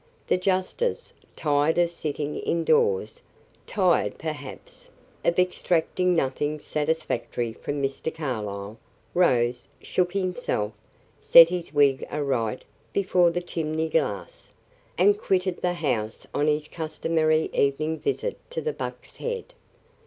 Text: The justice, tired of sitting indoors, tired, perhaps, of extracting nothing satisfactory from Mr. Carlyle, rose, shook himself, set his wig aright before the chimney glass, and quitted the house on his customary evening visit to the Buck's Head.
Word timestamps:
The 0.25 0.37
justice, 0.37 1.13
tired 1.35 1.77
of 1.77 1.91
sitting 1.91 2.37
indoors, 2.39 3.21
tired, 3.67 4.17
perhaps, 4.17 4.89
of 5.23 5.37
extracting 5.37 6.15
nothing 6.15 6.59
satisfactory 6.59 7.53
from 7.53 7.83
Mr. 7.83 8.11
Carlyle, 8.11 8.79
rose, 9.13 9.67
shook 9.79 10.13
himself, 10.13 10.73
set 11.21 11.49
his 11.49 11.71
wig 11.71 12.03
aright 12.11 12.63
before 12.93 13.29
the 13.29 13.41
chimney 13.43 13.89
glass, 13.89 14.51
and 14.97 15.19
quitted 15.19 15.61
the 15.61 15.73
house 15.73 16.25
on 16.33 16.47
his 16.47 16.67
customary 16.67 17.51
evening 17.53 17.99
visit 17.99 18.39
to 18.49 18.59
the 18.59 18.73
Buck's 18.73 19.17
Head. 19.17 19.53